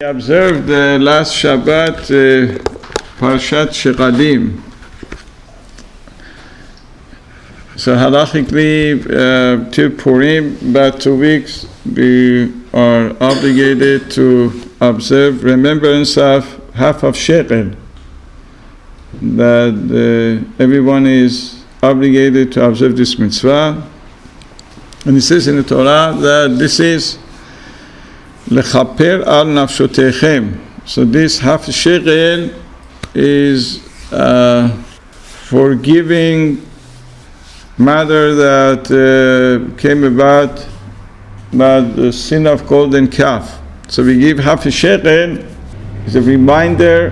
[0.00, 2.62] We observed the last Shabbat uh,
[3.18, 3.74] Parshat.
[7.74, 16.44] So halachically, uh, till Purim, about two weeks, we are obligated to observe remembrance of
[16.74, 17.72] half of shekel.
[19.20, 19.74] That
[20.54, 23.84] uh, everyone is obligated to observe this mitzvah.
[25.06, 27.18] And it says in the Torah that this is
[28.50, 30.58] lechaper al nafshotechem.
[30.86, 32.50] So this half shekel
[33.14, 34.68] is uh,
[35.48, 36.66] forgiving
[37.76, 40.66] matter that uh, came about
[41.52, 43.60] by the sin of golden calf.
[43.88, 45.38] So we give half a shekel
[46.06, 47.10] as a reminder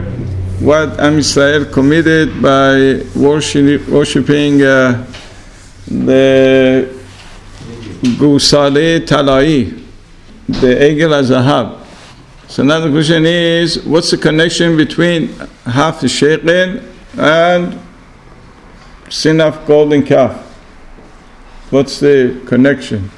[0.61, 5.07] what Am Israel committed by worship, worshiping uh,
[5.87, 6.89] the
[8.19, 9.86] Gusale Talai,
[10.49, 11.85] the Egel Azahab.
[12.49, 15.29] So now the question is, what's the connection between
[15.65, 16.81] half the shekel
[17.19, 17.79] and
[19.09, 20.43] sin of golden calf?
[21.71, 23.11] What's the connection?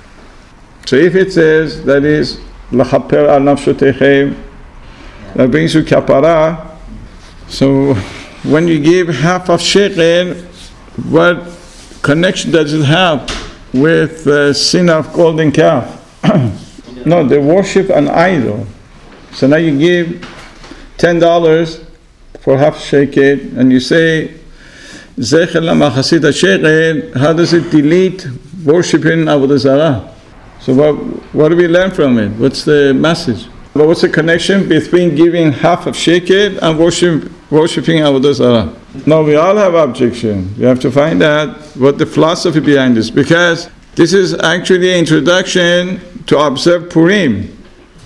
[0.87, 4.35] So if it says that is lachaper al nafshotechem,
[5.35, 6.77] that brings you kapara.
[7.49, 7.95] So
[8.45, 10.35] when you give half of shekel,
[11.11, 11.55] what
[12.01, 13.31] connection does it have
[13.75, 15.97] with the sin of golden calf?
[17.09, 18.67] no, they worship an idol.
[19.33, 20.29] So now you give
[20.97, 21.85] ten dollars
[22.41, 24.35] for half shekel, and you say
[25.17, 27.19] Zecher lamachasid shekel.
[27.21, 28.27] How does it delete
[28.65, 30.15] worshiping avodah zarah?
[30.61, 30.95] So what,
[31.35, 32.31] what do we learn from it?
[32.39, 33.49] What's the message?
[33.75, 38.75] But what's the connection between giving half of shekel and worship, worshiping avodah zarah?
[39.07, 40.53] No, we all have objection.
[40.59, 45.01] We have to find out what the philosophy behind this, because this is actually an
[45.01, 47.51] introduction to observe Purim.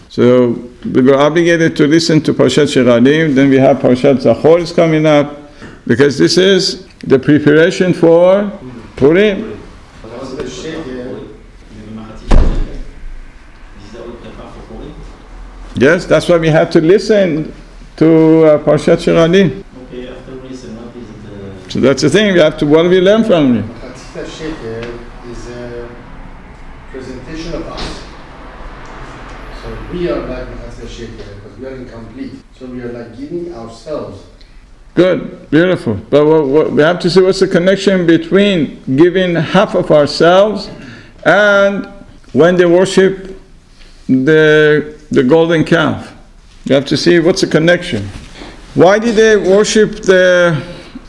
[0.09, 0.53] So
[0.87, 5.05] we were obligated to listen to Parshat Shekalim, then we have Parshat Zachor is coming
[5.05, 5.53] up,
[5.87, 8.51] because this is the preparation for
[8.97, 9.61] Purim.
[15.75, 17.53] Yes, that's why we have to listen
[17.97, 19.63] to uh, Parshat Shekalim.
[19.89, 21.17] Okay, after listen, what is it?
[21.27, 22.33] uh, So that's the thing.
[22.33, 22.67] We have to.
[22.67, 23.65] What do we learn from it?
[23.65, 25.01] Chatzita shekel
[25.31, 25.89] is a
[26.91, 28.03] presentation of us.
[29.63, 30.49] So we are like
[30.89, 32.33] shekel because we are incomplete.
[32.59, 34.25] So we are like giving ourselves.
[34.95, 35.95] Good, beautiful.
[35.95, 40.71] But what, what, we have to see what's the connection between giving half of ourselves
[41.25, 41.87] and
[42.33, 43.39] when they worship
[44.09, 46.15] the the golden calf.
[46.65, 48.09] You have to see what's the connection.
[48.75, 50.63] Why did they worship the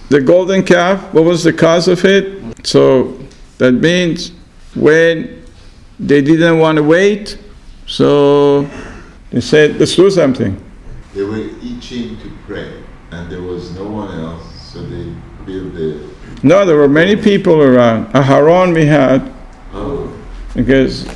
[0.09, 1.13] the golden calf?
[1.13, 2.65] What was the cause of it?
[2.65, 3.17] So
[3.57, 4.31] that means
[4.75, 5.43] when
[5.99, 7.37] they didn't want to wait,
[7.93, 8.67] so
[9.29, 10.59] they said, let's do something.
[11.13, 12.81] They were itching to pray,
[13.11, 15.13] and there was no one else, so they
[15.45, 16.09] built the.
[16.41, 18.07] No, there were many people around.
[18.13, 19.31] Aharon we had,
[19.73, 20.11] Oh,
[20.55, 21.07] because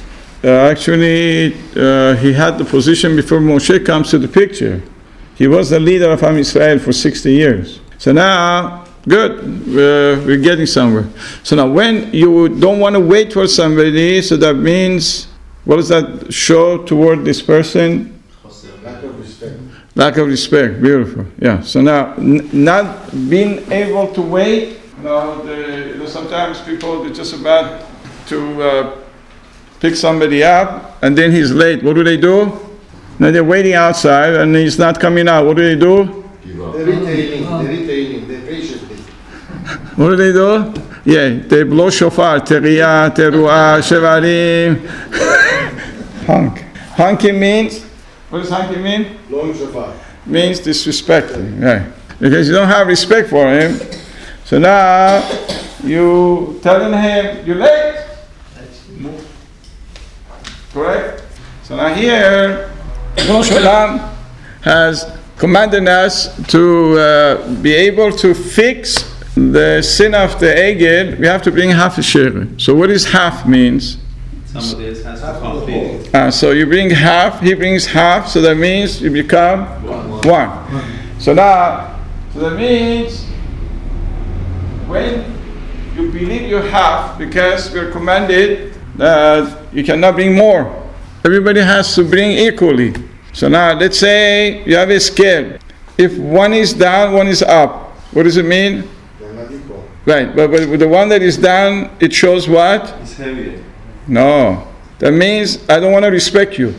[0.44, 4.84] uh, actually uh, he had the position before Moshe comes to the picture.
[5.34, 7.80] He was the leader of Am Israel for 60 years.
[7.98, 11.08] So now, good, uh, we're getting somewhere.
[11.42, 15.28] So now, when you don't want to wait for somebody, so that means,
[15.68, 18.24] what does that show toward this person?
[18.84, 19.60] Lack of respect.
[19.96, 21.26] Lack of respect, beautiful.
[21.40, 21.60] Yeah.
[21.62, 24.80] So now, n- not being able to wait.
[25.04, 27.84] No, the, you know, sometimes people are just about
[28.28, 28.98] to uh,
[29.82, 31.84] pick somebody up, and then he's late.
[31.84, 32.58] What do they do?
[33.20, 35.46] Now they're waiting outside, and he's not coming out.
[35.46, 36.24] What do they do?
[36.46, 36.74] give up.
[36.74, 38.96] The retailing, the retailing, the patiently.
[39.98, 40.87] What do they do?
[41.08, 44.86] Yeah, they blow shofar, teria, teruah, shevarim.
[46.26, 46.60] Honk.
[47.00, 47.82] Honking means,
[48.30, 49.18] what does honking mean?
[49.30, 49.94] Long shofar.
[50.26, 51.88] means disrespecting, right?
[52.20, 53.80] Because you don't have respect for him.
[54.44, 55.24] So now
[55.82, 58.04] you telling him you're late.
[60.74, 61.24] Correct?
[61.64, 62.70] So now here,
[63.30, 63.50] Rosh
[64.62, 71.20] has commanded us to uh, be able to fix the sin of the Egel.
[71.20, 72.48] We have to bring half a share.
[72.58, 73.98] So what is half means?
[74.54, 76.10] Has to.
[76.14, 79.68] Uh, so you bring half, he brings half, so that means you become
[80.24, 81.20] one.
[81.20, 82.00] So now,
[82.34, 83.26] so that means
[84.88, 85.26] when
[85.96, 90.84] you believe you have, because we're commanded that you cannot bring more.
[91.24, 92.96] Everybody has to bring equally.
[93.34, 95.60] So now let's say you have a scale.
[95.98, 97.92] If one is down, one is up.
[98.14, 98.88] What does it mean?
[100.08, 100.36] They're not equal.
[100.36, 102.96] Right, but, but with the one that is down, it shows what?
[103.02, 103.64] It's heavier.
[104.08, 104.68] No.
[105.00, 106.74] That means I don't want to respect you.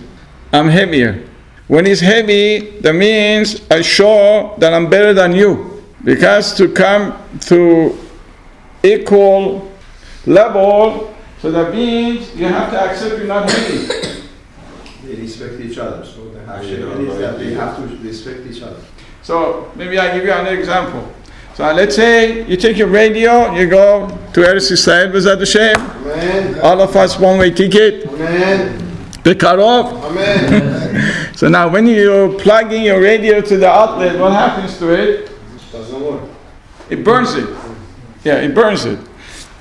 [0.52, 1.28] I'm heavier.
[1.68, 5.84] When it's heavy, that means I show that I'm better than you.
[6.02, 7.98] Because to come to
[8.82, 9.70] equal
[10.26, 14.22] level, so that means you have to accept you're not heavy.
[15.04, 18.46] They respect each other, so the half Yeah, shekel is that they have to respect
[18.46, 18.80] each other.
[19.22, 21.12] So maybe I give you another example.
[21.58, 25.80] So let's say you take your radio, you go to Eretz Yisrael, Bezat Hashem.
[26.06, 26.60] Amen.
[26.60, 28.06] All of us one-way ticket.
[28.06, 28.78] Amen.
[29.24, 29.92] They cut off.
[30.04, 30.76] Amen.
[31.34, 35.30] So now when you plug in your radio to the outlet, what happens to it?
[35.72, 36.22] Doesn't work.
[36.90, 37.48] It burns it.
[38.22, 39.00] Yeah, it burns it.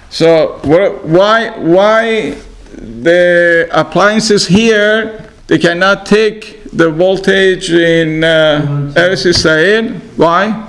[0.10, 2.38] So what, why why
[2.76, 10.00] the appliances here they cannot take the voltage in uh, Eretz?
[10.16, 10.67] Why?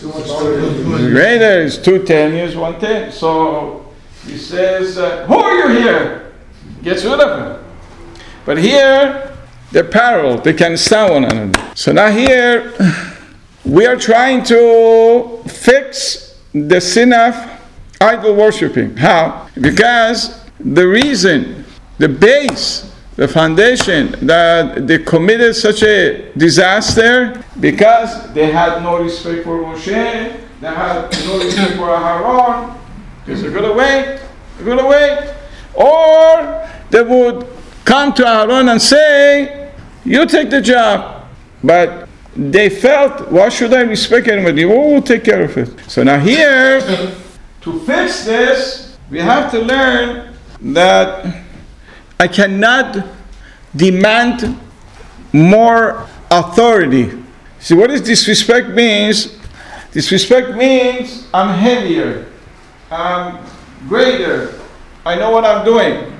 [0.00, 3.10] Greater is 210, years, 110.
[3.10, 3.92] So
[4.24, 6.32] he says, uh, Who are you here?
[6.82, 7.64] Gets rid of him.
[8.44, 9.36] But here,
[9.72, 11.72] they're parallel, they can stand one another.
[11.74, 12.72] So now here,
[13.64, 17.34] we are trying to fix the sin of
[18.00, 18.96] idol worshiping.
[18.96, 19.48] How?
[19.60, 21.64] Because the reason,
[21.98, 22.87] the base,
[23.18, 29.90] the foundation that they committed such a disaster because they had no respect for Moshe,
[30.60, 32.78] they had no respect for Aaron,
[33.26, 34.20] because they're gonna wait,
[34.56, 35.34] they're gonna wait.
[35.74, 37.44] Or they would
[37.84, 39.72] come to Aaron and say,
[40.04, 41.26] You take the job.
[41.64, 44.64] But they felt, why should I respect anybody?
[44.64, 45.90] We will take care of it.
[45.90, 46.80] So now here,
[47.62, 51.47] to fix this, we have to learn that
[52.20, 53.04] I cannot
[53.74, 54.58] demand
[55.32, 57.12] more authority.
[57.60, 59.38] See, what is disrespect means?
[59.92, 62.26] Disrespect means I'm heavier,
[62.90, 63.44] I'm
[63.88, 64.58] greater,
[65.06, 66.12] I know what I'm doing.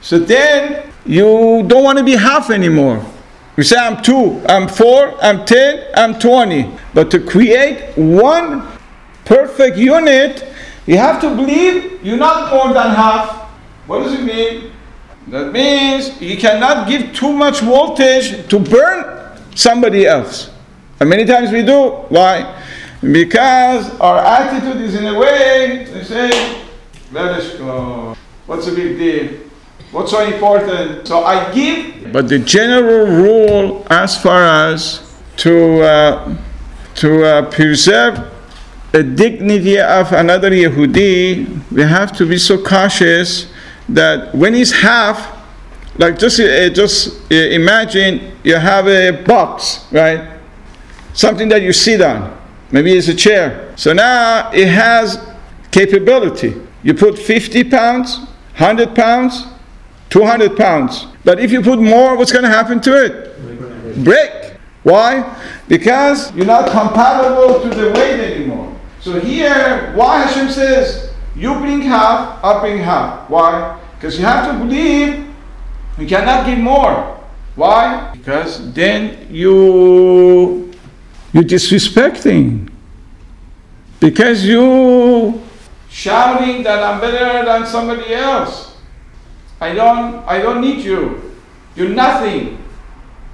[0.00, 3.04] So then you don't want to be half anymore.
[3.56, 6.76] You say, I'm two, I'm four, I'm ten, I'm 20.
[6.92, 8.66] But to create one
[9.24, 10.44] perfect unit,
[10.86, 13.48] you have to believe you're not more than half.
[13.86, 14.72] What does it mean?
[15.28, 20.50] That means you cannot give too much voltage to burn somebody else.
[21.00, 21.90] And many times we do.
[22.08, 22.62] Why?
[23.00, 26.62] Because our attitude is in a way, they say,
[27.12, 28.16] let us go.
[28.46, 29.40] What's the big deal?
[29.92, 31.06] What's so important?
[31.06, 32.12] So I give.
[32.12, 36.36] But the general rule, as far as to uh,
[36.96, 38.30] to uh, preserve
[38.92, 43.46] the dignity of another Yehudi, we have to be so cautious
[43.88, 45.44] that when he's half,
[45.98, 50.38] like just uh, just uh, imagine you have a box, right?
[51.12, 52.36] Something that you sit on.
[52.72, 53.72] Maybe it's a chair.
[53.76, 55.24] So now it has
[55.70, 56.60] capability.
[56.82, 58.18] You put 50 pounds,
[58.58, 59.46] 100 pounds,
[60.10, 61.06] 200 pounds.
[61.24, 64.04] But if you put more, what's going to happen to it?
[64.04, 64.56] Break.
[64.82, 65.36] Why?
[65.68, 68.76] Because you're not compatible to the weight anymore.
[69.00, 73.28] So here, why Hashem says, you bring half, I bring half.
[73.30, 73.80] Why?
[74.04, 75.32] Because you have to believe
[75.96, 77.18] you cannot give more.
[77.56, 78.12] Why?
[78.12, 80.70] Because then you
[81.32, 82.68] you disrespecting.
[84.00, 85.40] Because you
[85.88, 88.76] shouting that I'm better than somebody else.
[89.58, 91.40] I don't I don't need you.
[91.74, 92.60] You're nothing.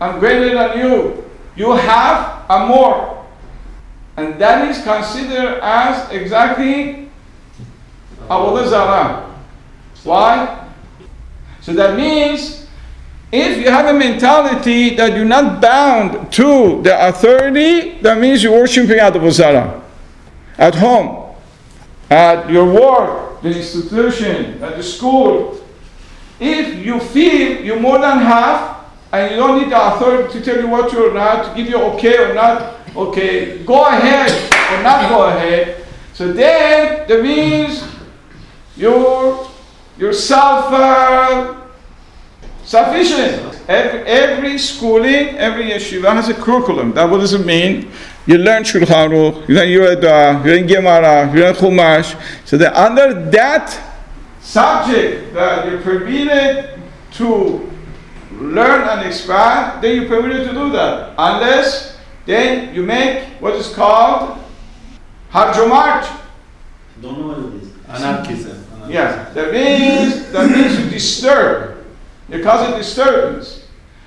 [0.01, 1.25] I'm greater than you.
[1.57, 3.27] You have a more.
[4.17, 7.11] And that is considered as exactly
[8.31, 9.30] Avodah Zarah.
[10.05, 10.69] Why?
[11.61, 12.67] So that means
[13.33, 18.59] if you have a mentality that you're not bound to the authority, that means you're
[18.59, 19.83] worshiping Avodah Zarah.
[20.59, 21.35] At home,
[22.11, 25.65] at your work, the institution, at the school.
[26.41, 30.59] If you feel you're more than half and you don't need the authority to tell
[30.59, 34.31] you what you're not, to give you okay or not okay, go ahead
[34.73, 35.85] or not go ahead.
[36.15, 37.85] So then that means
[38.77, 39.50] you're
[39.99, 41.61] you're self
[42.65, 43.61] sufficient.
[43.69, 46.93] Every, every schooling, every yeshiva has a curriculum.
[46.93, 47.91] That what does it mean?
[48.27, 52.21] You learn Shulchan Aruch, you learn Yehuda, you learn Gemara, you learn Chumash.
[52.45, 53.79] So that under that
[54.41, 56.81] subject that you're permitted
[57.13, 57.71] to
[58.33, 61.15] learn and expand, then you're permitted to do that.
[61.19, 64.39] Unless then you make what is called
[65.33, 66.21] harjomarch.
[67.01, 67.73] Don't know what it is.
[67.89, 68.70] Anarchism.
[68.91, 71.85] Yeah, that means that means you disturb.
[72.29, 73.67] You cause a disturbance.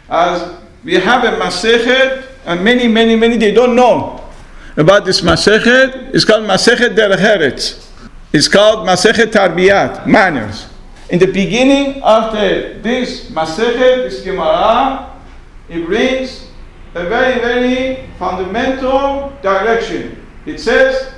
[0.09, 4.23] As we have a masechet, and many, many, many they don't know
[4.75, 6.13] about this masechet.
[6.13, 7.87] It's called masechet derech eretz.
[8.33, 10.67] It's called masechet tarbiyat, manners.
[11.09, 15.15] In the beginning after this masechet, this Gemara,
[15.69, 16.47] it brings
[16.95, 20.25] a very, very fundamental direction.
[20.45, 21.12] It says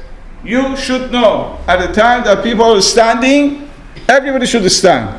[0.45, 3.69] you should know at the time that people are standing,
[4.07, 5.09] everybody should stand.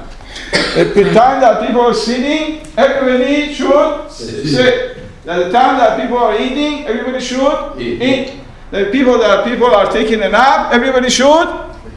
[0.53, 4.99] At the time that people are sitting, everybody should sit.
[5.27, 8.41] At the time that people are eating, everybody should eat.
[8.71, 11.49] The people that people are taking a nap, everybody should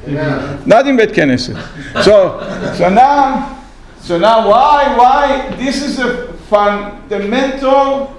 [0.08, 0.58] Yeah.
[0.66, 1.58] not in Bet Knesset.
[2.04, 2.40] So,
[2.76, 3.60] so now,
[4.02, 5.56] so now, why, why?
[5.58, 8.16] This is a fundamental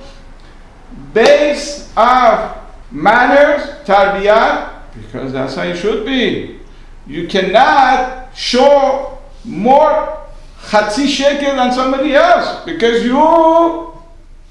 [1.12, 2.57] base of
[2.93, 6.59] manners, tarbiyat, because that's how you should be.
[7.07, 10.19] You cannot show more
[10.62, 13.92] chatzi shekel than somebody else because you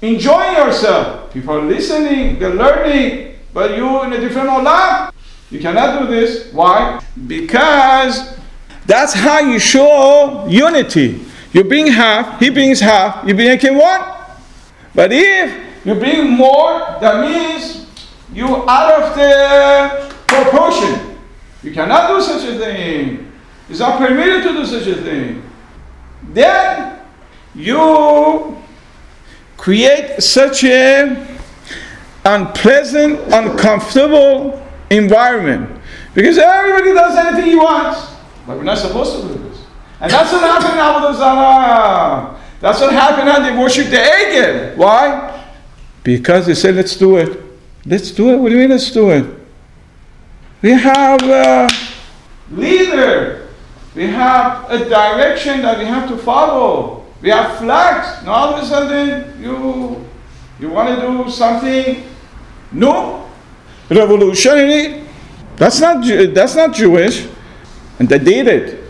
[0.02, 1.32] enjoying yourself.
[1.32, 5.12] People are listening, they're learning, but you in a different olam.
[5.50, 6.52] You cannot do this.
[6.52, 7.00] Why?
[7.26, 8.38] Because
[8.86, 11.24] that's how you show unity.
[11.52, 14.00] You bring half, he brings half, you bring one.
[14.94, 17.86] But if you bring more, that means
[18.32, 21.18] you out of the proportion.
[21.62, 23.32] You cannot do such a thing.
[23.68, 25.42] It's not permitted to do such a thing.
[26.32, 26.98] Then
[27.54, 28.56] you
[29.56, 31.26] create such a
[32.24, 35.80] unpleasant, uncomfortable environment.
[36.14, 38.14] Because everybody does anything he wants.
[38.46, 39.64] But we're not supposed to do this.
[40.00, 42.40] And that's what happened in Zarah.
[42.60, 44.76] That's what happened when they worship the Egel.
[44.76, 45.48] Why?
[46.02, 47.40] Because they said, let's do it.
[47.86, 48.36] Let's do it.
[48.38, 49.39] What do you mean, let's do it?
[50.62, 51.68] We have a
[52.50, 53.48] leader.
[53.94, 57.06] We have a direction that we have to follow.
[57.22, 58.24] We have flags.
[58.24, 60.06] Now all of a sudden, you,
[60.58, 62.04] you want to do something
[62.72, 63.22] new,
[63.88, 65.04] revolutionary.
[65.56, 67.26] That's not, that's not Jewish.
[67.98, 68.84] And they did it.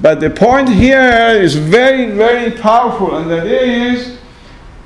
[0.00, 4.18] But the point here is very, very powerful, and that is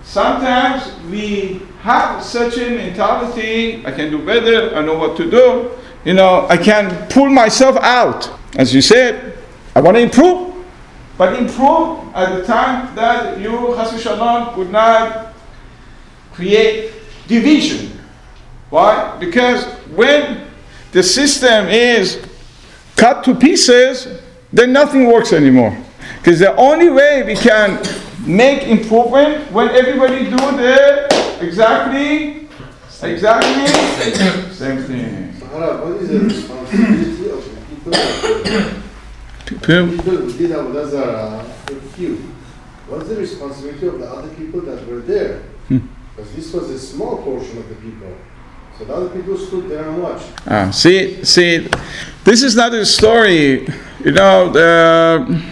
[0.03, 5.71] sometimes we have such a mentality I can do better, I know what to do,
[6.07, 8.31] you know, I can pull myself out.
[8.57, 9.37] As you said,
[9.75, 10.65] I want to improve,
[11.19, 15.35] but improve at the time that you, Chas Shalom, would not
[16.33, 16.93] create
[17.27, 17.99] division.
[18.71, 19.17] Why?
[19.19, 19.65] Because
[19.97, 20.47] when
[20.93, 22.25] the system is
[22.95, 24.21] cut to pieces,
[24.53, 25.77] then nothing works anymore.
[26.19, 27.83] Because the only way we can
[28.25, 32.49] make improvement when everybody do the exactly,
[33.03, 35.26] exactly same thing.
[35.57, 37.93] Harald, what is the responsibility of the people
[39.47, 40.53] People- people who did
[40.91, 42.19] Zarah were few?
[42.89, 45.41] What's the responsibility of the other people that were there?
[45.69, 48.09] Because this was a small portion of the people.
[48.79, 50.27] So the other people stood there and watched.
[50.47, 51.69] Ah, see, see,
[52.25, 53.67] this is not a story.
[54.05, 55.43] You know, the,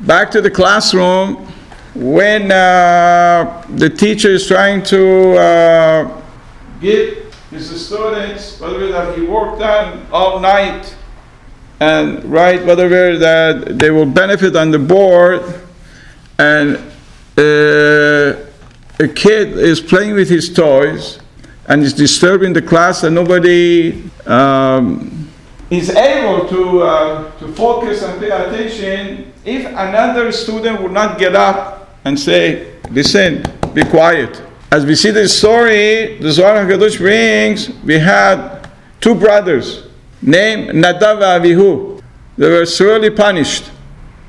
[0.00, 1.36] back to the classroom
[1.94, 6.22] when uh, the teacher is trying to uh,
[6.80, 10.96] give his students whatever that he worked on all night
[11.80, 15.42] and write whatever that they will benefit on the board,
[16.38, 16.76] and
[17.36, 18.46] uh,
[18.98, 21.20] a kid is playing with his toys
[21.68, 25.28] and is disturbing the class and nobody um,
[25.68, 31.34] is able to, uh, to focus and pay attention if another student would not get
[31.34, 34.40] up and say, listen, be quiet.
[34.70, 38.68] As we see this story, the Zohar HaKadosh brings, we had
[39.00, 39.86] two brothers
[40.20, 42.02] named Nadav and Avihu.
[42.36, 43.70] They were severely punished.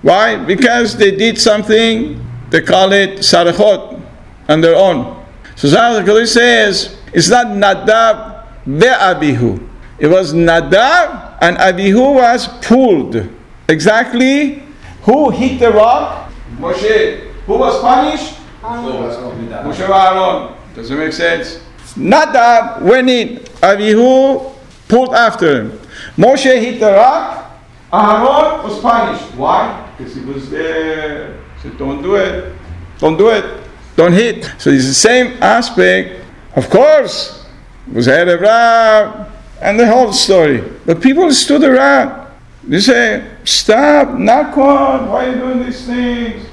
[0.02, 0.36] Why?
[0.38, 4.00] Because they did something, they call it sarachot,
[4.48, 5.26] on their own.
[5.56, 9.68] So Zohar HaKadosh says, it's not Nadav ve'abihu.
[10.00, 13.28] It was Nadav and Abihu was pulled.
[13.68, 14.64] Exactly
[15.08, 16.30] who hit the rock?
[16.60, 17.32] Moshe.
[17.46, 18.37] Who was punished?
[18.68, 20.56] Moshe Aaron.
[20.76, 21.60] Does it make sense?
[21.96, 23.44] Nadav went in.
[23.64, 24.52] Abihu
[24.88, 25.80] pulled after him.
[26.16, 27.52] Moshe hit the rock.
[27.94, 29.34] Aaron was punished.
[29.36, 29.94] Why?
[29.98, 31.34] Because he was there.
[31.56, 32.54] He said, don't do it.
[33.00, 33.64] Don't do it.
[33.96, 34.46] Don't hit.
[34.60, 36.24] So it's the same aspect.
[36.56, 37.46] Of course,
[37.88, 39.32] it was Erev Rav
[39.62, 40.64] and the whole story.
[40.86, 42.28] But people stood around.
[42.64, 46.46] They say, stop, knock on, why are you doing these things?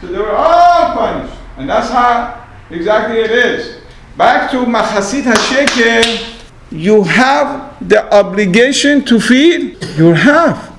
[0.00, 1.36] So they were all punished.
[1.56, 3.80] And that's how exactly it is.
[4.16, 10.70] Back to Machatzit HaShekel, you have the obligation to feed your half.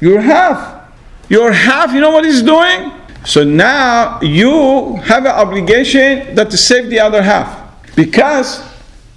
[0.00, 0.90] Your half.
[1.28, 2.92] Your half, you know what he's doing?
[3.24, 7.94] So now you have an obligation that to save the other half.
[7.96, 8.62] Because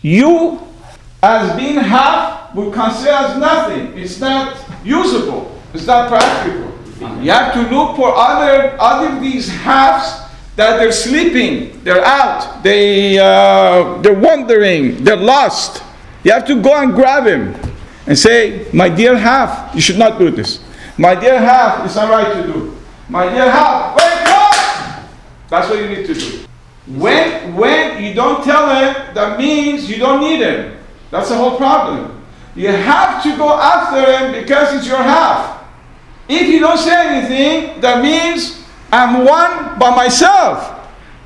[0.01, 0.61] you,
[1.21, 3.97] as being half, would consider as nothing.
[3.97, 5.59] It's not usable.
[5.73, 6.73] It's not practical.
[7.21, 10.26] You have to look for other other these halves
[10.57, 15.83] that they're sleeping, they're out, they uh, they're wandering, they're lost.
[16.23, 17.53] You have to go and grab him
[18.07, 20.59] and say, "My dear half, you should not do this.
[20.97, 22.75] My dear half, it's not right to do.
[23.07, 25.05] My dear half, wake up!"
[25.47, 26.43] That's what you need to do.
[26.87, 30.75] When when you don't tell him, that means you don't need him.
[31.11, 32.17] That's the whole problem.
[32.55, 35.63] You have to go after him because it's your half.
[36.27, 38.57] If you don't say anything, that means
[38.91, 40.73] I'm one by myself.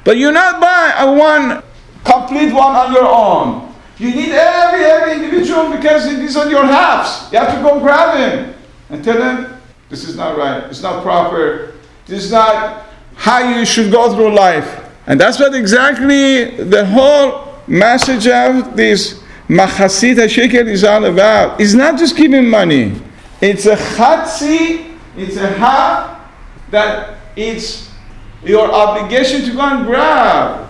[0.03, 1.63] But you're not by a one
[2.03, 3.73] complete one on your own.
[3.97, 7.31] You need every every individual because these are your halves.
[7.31, 8.55] You have to go grab him
[8.89, 10.63] and tell him this is not right.
[10.63, 11.73] It's not proper.
[12.07, 14.89] This is not how you should go through life.
[15.05, 21.59] And that's what exactly the whole message of this Machatzit HaShekel is all about.
[21.59, 22.99] It's not just giving money.
[23.41, 26.21] It's a chatzi it's a half
[26.69, 27.89] that it's
[28.43, 30.69] your obligation to go and grab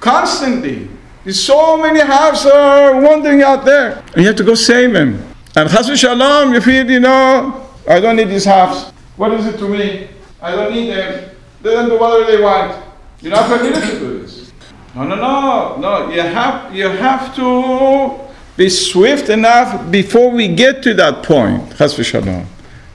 [0.00, 0.88] constantly.
[1.24, 5.26] There's so many halves are wandering out there, and you have to go save them.
[5.56, 8.92] And chas shalom, you feel, you know, I don't need these halves.
[9.16, 10.08] What is it to me?
[10.40, 11.30] I don't need them.
[11.62, 12.84] They don't do whatever they want.
[13.20, 14.52] You're not permitted to do this.
[14.94, 16.10] No, no, no, no.
[16.10, 18.20] You have, you have to
[18.56, 21.76] be swift enough before we get to that point.
[21.76, 22.46] Chas shalom,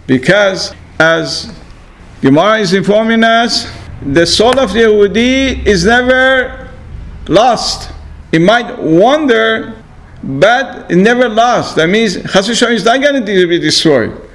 [0.08, 1.52] because as
[2.22, 3.68] Gemara is informing us,
[4.06, 6.70] the soul of the Yehudi is never
[7.28, 7.92] lost.
[8.32, 9.82] It might wander,
[10.24, 11.76] but it never lost.
[11.78, 14.30] That means Chas is not going to be destroyed.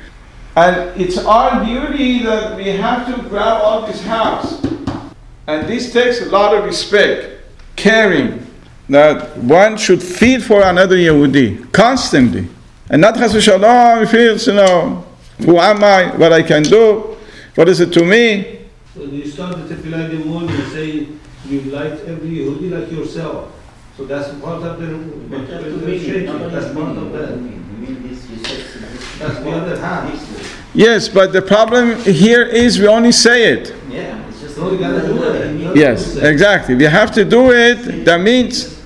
[0.56, 4.64] And it's our duty that we have to grab all these halves.
[5.46, 7.44] And this takes a lot of respect,
[7.76, 8.44] caring,
[8.88, 12.48] that one should feed for another Yehudi constantly.
[12.90, 15.06] And not Chas Shalom feels, you know,
[15.38, 16.16] who am I?
[16.16, 17.15] What I can do?
[17.56, 18.58] What is it to me?
[18.94, 21.08] So you start the tefillah in the morning and say
[21.48, 23.50] you like every Yehudi like yourself.
[23.96, 24.86] So that's part of the,
[25.30, 27.40] But just the me, That's part of but that.
[27.40, 27.50] me.
[27.52, 30.20] You mean this, you said this- That's the other hand.
[30.74, 33.74] Yes, but the problem here is we only say it.
[33.90, 34.58] Yeah, it's just.
[34.58, 35.76] No, you gotta do it.
[35.76, 36.74] Yes, exactly.
[36.74, 38.04] We have to do it.
[38.04, 38.76] That means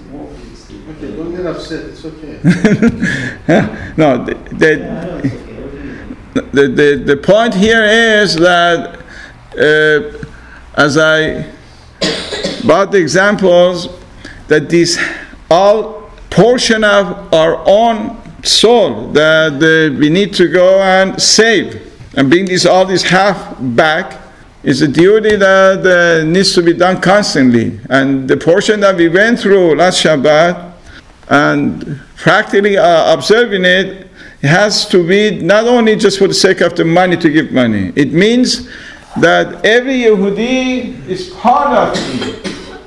[1.03, 2.39] Okay, don't get upset, it's okay.
[3.97, 4.25] no.
[4.25, 5.50] The, Yeah,
[6.35, 9.01] the, the, the, point here is that
[9.59, 10.27] uh,
[10.75, 11.51] as I
[12.65, 13.89] brought the examples
[14.49, 14.99] that these
[15.51, 22.31] all portion of our own soul that uh, we need to go and save and
[22.31, 24.21] bring these all these half back
[24.63, 27.81] is a duty that uh, needs to be done constantly.
[27.89, 30.75] And the portion that we went through last Shabbat
[31.29, 34.10] and practically uh, observing it
[34.49, 37.93] has to be not only just for the sake of the money to give money.
[37.95, 38.69] It means
[39.19, 42.79] that every Yehudi is part of me.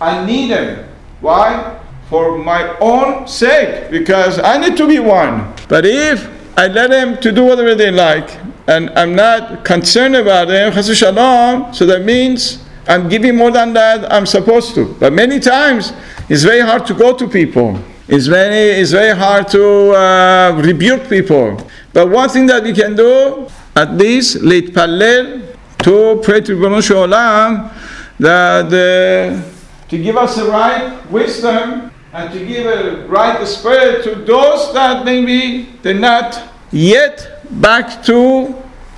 [0.00, 0.88] I need them.
[1.20, 1.78] Why?
[2.08, 5.52] For my own sake, because I need to be one.
[5.68, 8.38] But if I let them to do whatever they like,
[8.68, 14.12] and I'm not concerned about them, shalom, so that means I'm giving more than that
[14.12, 14.94] I'm supposed to.
[15.00, 15.92] But many times
[16.28, 17.78] it's very hard to go to people.
[18.07, 21.57] It's very, it's very hard to uh, rebuke people.
[21.93, 27.07] But one thing that we can do, at least, להתפלל, to pray to Ribono Shel
[27.07, 27.71] Olam,
[28.19, 34.15] that uh, to give us the right wisdom and to give a right spirit to
[34.15, 38.45] those that maybe they're not yet back to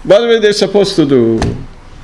[0.04, 1.40] whatever they're supposed to do.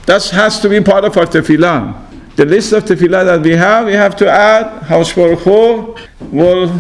[0.06, 2.06] That has to be part of our tefillah.
[2.41, 5.95] The list of tefillah that we have, we have to add Haush Baruch Hu
[6.33, 6.73] will,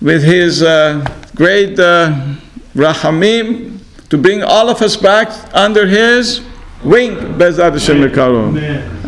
[0.00, 1.04] with his uh,
[1.34, 2.36] great uh,
[2.72, 6.40] rachamim, to bring all of us back under his
[6.84, 8.00] wing, Bezat Hashem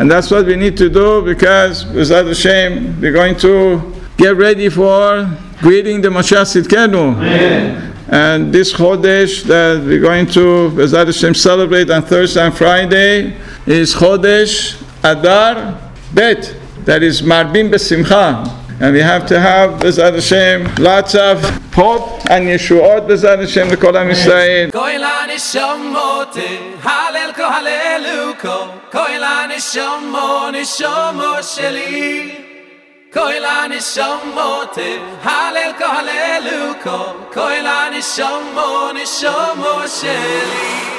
[0.00, 4.68] And that's what we need to do because, Bezat Hashem, we're going to get ready
[4.68, 7.94] for greeting the Mashiach Tzidkenu.
[8.08, 13.94] And this Chodesh that we're going to, Bezat Hashem, celebrate on Thursday and Friday is
[13.94, 16.56] Chodesh Adar Bet.
[16.86, 18.56] That is Marbim Besimcha.
[18.80, 21.42] And we have to have, Bezat Hashem, lots of
[21.74, 24.70] hope and Yeshuot, Bezat Hashem, the Kol Am Yisrael.
[24.72, 32.32] Koila nishamote, halel ko haleluko, koila nishamo, nishamo sheli.
[33.12, 40.89] Koila nishamote, halel ko haleluko, koila nishamo, nishamo sheli.